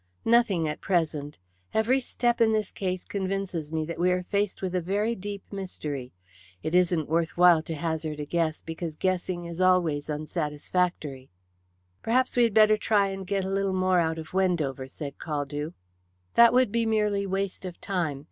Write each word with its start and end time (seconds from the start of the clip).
"Nothing 0.25 0.67
at 0.67 0.81
present. 0.81 1.37
Every 1.75 1.99
step 1.99 2.41
in 2.41 2.53
this 2.53 2.71
case 2.71 3.05
convinces 3.05 3.71
me 3.71 3.85
that 3.85 3.99
we 3.99 4.09
are 4.09 4.23
faced 4.23 4.63
with 4.63 4.73
a 4.73 4.81
very 4.81 5.13
deep 5.13 5.43
mystery. 5.53 6.11
It 6.63 6.73
isn't 6.73 7.07
worth 7.07 7.37
while 7.37 7.61
to 7.61 7.75
hazard 7.75 8.19
a 8.19 8.25
guess, 8.25 8.63
because 8.63 8.95
guessing 8.95 9.45
is 9.45 9.61
always 9.61 10.09
unsatisfactory." 10.09 11.29
"Perhaps 12.01 12.35
we 12.35 12.41
had 12.45 12.53
better 12.55 12.77
try 12.77 13.09
and 13.09 13.27
get 13.27 13.45
a 13.45 13.51
little 13.51 13.73
more 13.75 13.99
out 13.99 14.17
of 14.17 14.33
Wendover," 14.33 14.87
said 14.87 15.19
Caldew. 15.19 15.73
"That 16.33 16.51
would 16.51 16.71
be 16.71 16.87
merely 16.87 17.27
waste 17.27 17.63
of 17.63 17.79
time. 17.79 18.19